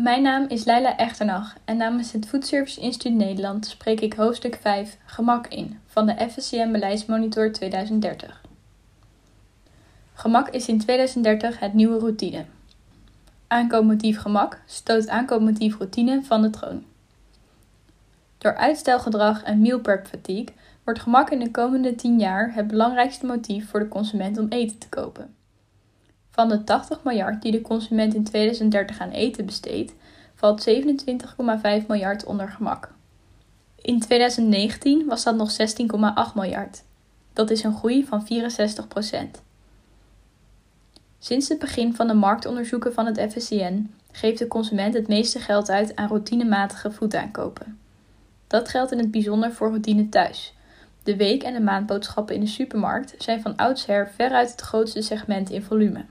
[0.00, 4.58] Mijn naam is Leila Echternach en namens het Food Service Instituut Nederland spreek ik hoofdstuk
[4.60, 8.42] 5 Gemak in van de FSCM Beleidsmonitor 2030.
[10.14, 12.44] Gemak is in 2030 het nieuwe routine.
[13.46, 16.84] Aankoopmotief gemak stoot aankoopmotief routine van de troon.
[18.38, 20.54] Door uitstelgedrag en meal prep fatigue
[20.84, 24.78] wordt gemak in de komende 10 jaar het belangrijkste motief voor de consument om eten
[24.78, 25.34] te kopen.
[26.40, 29.94] Van de 80 miljard die de consument in 2030 aan eten besteedt,
[30.34, 32.92] valt 27,5 miljard onder gemak.
[33.80, 36.82] In 2019 was dat nog 16,8 miljard.
[37.32, 39.42] Dat is een groei van 64%
[41.18, 45.70] Sinds het begin van de marktonderzoeken van het FSCN geeft de consument het meeste geld
[45.70, 47.78] uit aan routinematige voedaankopen.
[48.46, 50.54] Dat geldt in het bijzonder voor routine thuis.
[51.02, 55.50] De week- en de maandboodschappen in de supermarkt zijn van oudsher veruit het grootste segment
[55.50, 56.04] in volume.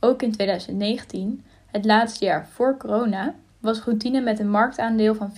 [0.00, 5.32] Ook in 2019, het laatste jaar voor corona, was routine met een marktaandeel van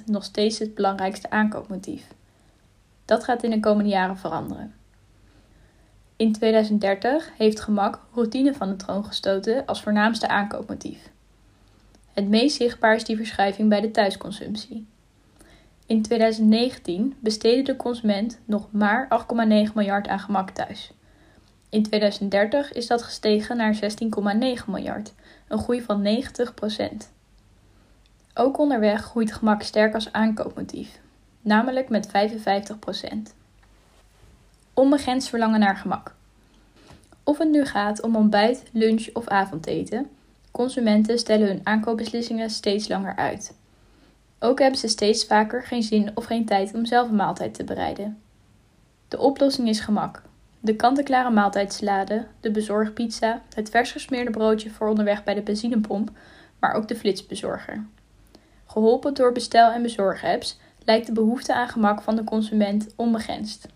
[0.00, 2.06] 40% nog steeds het belangrijkste aankoopmotief.
[3.04, 4.74] Dat gaat in de komende jaren veranderen.
[6.16, 11.10] In 2030 heeft gemak routine van de troon gestoten als voornaamste aankoopmotief.
[12.12, 14.86] Het meest zichtbaar is die verschuiving bij de thuisconsumptie.
[15.86, 20.92] In 2019 besteedde de consument nog maar 8,9 miljard aan gemak thuis.
[21.70, 23.80] In 2030 is dat gestegen naar 16,9
[24.66, 25.12] miljard,
[25.48, 26.96] een groei van 90%
[28.34, 31.00] Ook onderweg groeit gemak sterk als aankoopmotief,
[31.40, 32.12] namelijk met 55%
[34.74, 36.14] Onbegrensd verlangen naar gemak.
[37.24, 40.10] Of het nu gaat om ontbijt, lunch of avondeten,
[40.50, 43.54] consumenten stellen hun aankoopbeslissingen steeds langer uit.
[44.38, 47.64] Ook hebben ze steeds vaker geen zin of geen tijd om zelf een maaltijd te
[47.64, 48.22] bereiden.
[49.08, 50.22] De oplossing is gemak.
[50.60, 56.10] De kant-en-klare de bezorgpizza, het vers gesmeerde broodje voor onderweg bij de benzinepomp,
[56.58, 57.86] maar ook de flitsbezorger.
[58.66, 63.68] Geholpen door bestel- en bezorgapps lijkt de behoefte aan gemak van de consument onbegrensd.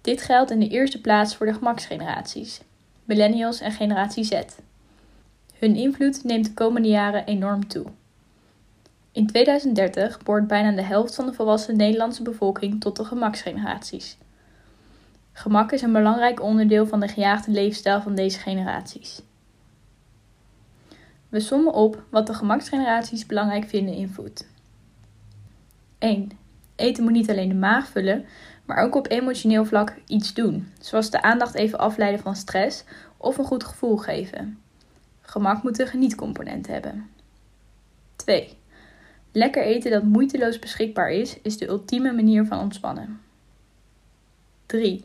[0.00, 2.60] Dit geldt in de eerste plaats voor de gemaksgeneraties,
[3.04, 4.40] millennials en generatie Z.
[5.58, 7.86] Hun invloed neemt de komende jaren enorm toe.
[9.12, 14.16] In 2030 behoort bijna de helft van de volwassen Nederlandse bevolking tot de gemaksgeneraties.
[15.36, 19.22] Gemak is een belangrijk onderdeel van de gejaagde leefstijl van deze generaties.
[21.28, 24.46] We sommen op wat de gemaksgeneraties belangrijk vinden in food.
[25.98, 26.30] 1.
[26.76, 28.24] Eten moet niet alleen de maag vullen,
[28.64, 32.84] maar ook op emotioneel vlak iets doen, zoals de aandacht even afleiden van stress
[33.16, 34.58] of een goed gevoel geven.
[35.20, 37.10] Gemak moet een genietcomponent hebben.
[38.16, 38.58] 2.
[39.32, 43.20] Lekker eten dat moeiteloos beschikbaar is, is de ultieme manier van ontspannen.
[44.66, 45.04] 3.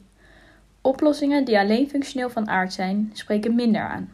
[0.81, 4.13] Oplossingen die alleen functioneel van aard zijn, spreken minder aan.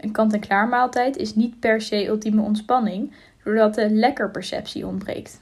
[0.00, 3.14] Een kant-en-klaar maaltijd is niet per se ultieme ontspanning,
[3.44, 5.40] doordat de lekker perceptie ontbreekt.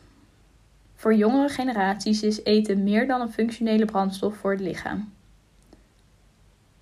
[0.94, 5.12] Voor jongere generaties is eten meer dan een functionele brandstof voor het lichaam.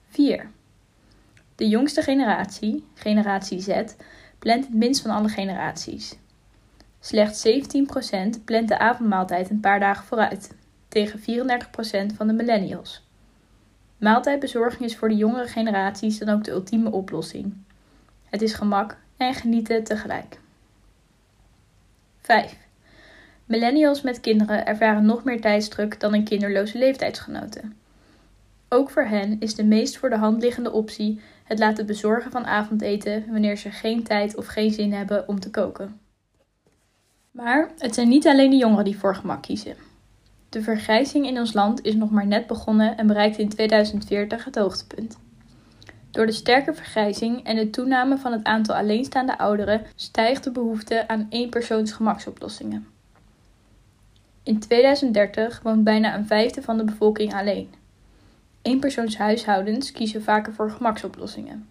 [0.09, 0.51] 4.
[1.55, 3.83] De jongste generatie, generatie Z,
[4.39, 6.19] plant het minst van alle generaties.
[7.01, 10.55] Slechts 17% plant de avondmaaltijd een paar dagen vooruit,
[10.89, 11.23] tegen 34%
[12.15, 13.08] van de millennials.
[13.99, 17.55] Maaltijdbezorging is voor de jongere generaties dan ook de ultieme oplossing.
[18.25, 20.41] Het is gemak en genieten tegelijk.
[22.21, 22.57] 5.
[23.45, 27.77] Millennials met kinderen ervaren nog meer tijdsdruk dan hun kinderloze leeftijdsgenoten.
[28.69, 32.47] Ook voor hen is de meest voor de hand liggende optie het laten bezorgen van
[32.47, 36.01] avondeten wanneer ze geen tijd of geen zin hebben om te koken.
[37.31, 39.88] Maar het zijn niet alleen de jongeren die voor gemak kiezen.
[40.49, 44.57] De vergrijzing in ons land is nog maar net begonnen en bereikt in 2040 het
[44.57, 45.19] hoogtepunt.
[46.11, 51.09] Door de sterke vergrijzing en de toename van het aantal alleenstaande ouderen stijgt de behoefte
[51.09, 52.87] aan eenpersoons gemaksoplossingen.
[54.43, 57.75] In 2030 woont bijna een vijfde van de bevolking alleen.
[58.63, 61.69] Eenpersoonshuishoudens kiezen vaker voor gemaksoplossingen.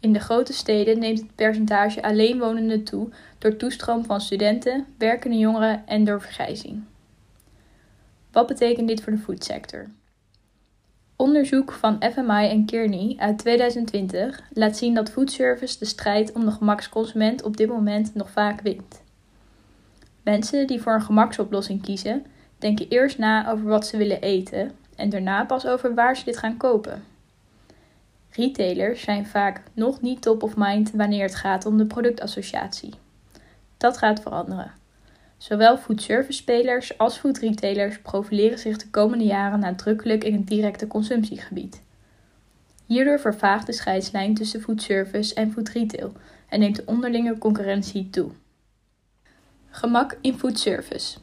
[0.00, 3.08] In de grote steden neemt het percentage alleenwonenden toe
[3.38, 6.82] door toestroom van studenten, werkende jongeren en door vergrijzing.
[8.34, 9.86] Wat betekent dit voor de foodsector?
[11.16, 16.50] Onderzoek van FMI en Kearney uit 2020 laat zien dat foodservice de strijd om de
[16.50, 19.02] gemaksconsument op dit moment nog vaak wint.
[20.22, 22.26] Mensen die voor een gemaksoplossing kiezen,
[22.58, 26.36] denken eerst na over wat ze willen eten en daarna pas over waar ze dit
[26.36, 27.04] gaan kopen.
[28.30, 32.94] Retailers zijn vaak nog niet top of mind wanneer het gaat om de productassociatie.
[33.76, 34.82] Dat gaat veranderen.
[35.44, 41.82] Zowel foodservice spelers als foodretailers profileren zich de komende jaren nadrukkelijk in het directe consumptiegebied.
[42.86, 46.12] Hierdoor vervaagt de scheidslijn tussen foodservice en foodretail
[46.48, 48.30] en neemt de onderlinge concurrentie toe.
[49.70, 51.18] Gemak in foodservice.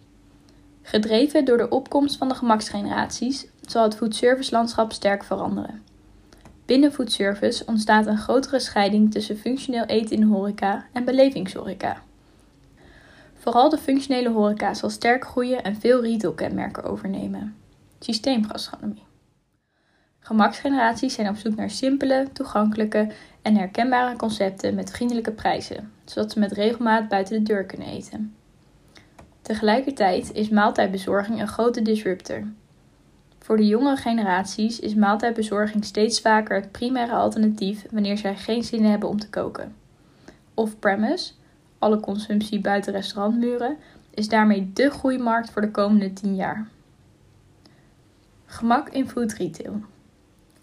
[0.82, 5.84] Gedreven door de opkomst van de gemaksgeneraties zal het foodservice-landschap sterk veranderen.
[6.66, 12.04] Binnen foodservice ontstaat een grotere scheiding tussen functioneel eten in horeca en belevingshoreca.
[13.42, 17.56] Vooral de functionele horeca zal sterk groeien en veel retailkenmerken overnemen.
[18.00, 19.04] Systeemgastronomie.
[20.20, 23.12] Gemaksgeneraties zijn op zoek naar simpele, toegankelijke
[23.42, 28.36] en herkenbare concepten met vriendelijke prijzen, zodat ze met regelmaat buiten de deur kunnen eten.
[29.42, 32.44] Tegelijkertijd is maaltijdbezorging een grote disruptor.
[33.40, 38.86] Voor de jongere generaties is maaltijdbezorging steeds vaker het primaire alternatief wanneer zij geen zin
[38.86, 39.76] hebben om te koken.
[40.54, 41.34] Off-premise,
[41.82, 43.78] alle consumptie buiten restaurantmuren,
[44.14, 46.68] is daarmee dé groeimarkt voor de komende 10 jaar.
[48.46, 49.82] Gemak in food retail.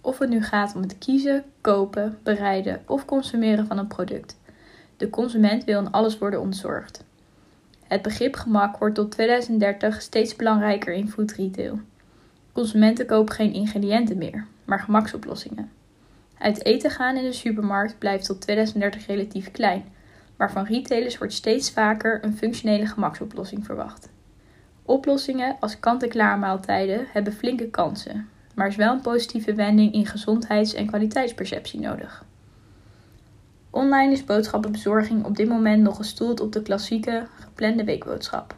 [0.00, 4.37] Of het nu gaat om het kiezen, kopen, bereiden of consumeren van een product.
[4.97, 7.05] De consument wil in alles worden ontzorgd.
[7.87, 11.81] Het begrip gemak wordt tot 2030 steeds belangrijker in food retail.
[12.53, 15.71] Consumenten kopen geen ingrediënten meer, maar gemaksoplossingen.
[16.38, 19.85] Uit eten gaan in de supermarkt blijft tot 2030 relatief klein,
[20.38, 24.08] maar van retailers wordt steeds vaker een functionele gemaksoplossing verwacht.
[24.82, 30.75] Oplossingen als kant-en-klaar maaltijden hebben flinke kansen, maar is wel een positieve wending in gezondheids-
[30.75, 32.25] en kwaliteitsperceptie nodig.
[33.70, 38.56] Online is boodschappenbezorging op dit moment nog gestoeld op de klassieke geplande weekboodschap.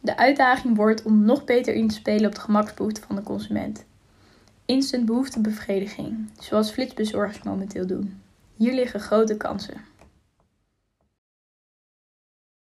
[0.00, 3.84] De uitdaging wordt om nog beter in te spelen op de gemaksbehoeften van de consument.
[4.64, 8.20] Instant behoeftebevrediging, zoals flitsbezorgers momenteel doen.
[8.56, 9.91] Hier liggen grote kansen.